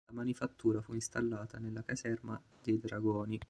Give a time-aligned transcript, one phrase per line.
[0.07, 3.39] La manifattura fu installata nella caserma dei dragoni.